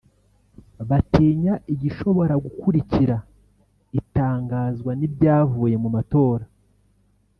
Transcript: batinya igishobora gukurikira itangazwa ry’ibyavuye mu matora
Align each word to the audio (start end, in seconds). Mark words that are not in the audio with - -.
batinya 0.89 1.53
igishobora 1.73 2.33
gukurikira 2.43 3.15
itangazwa 3.99 4.89
ry’ibyavuye 4.97 5.75
mu 5.83 5.89
matora 5.95 6.45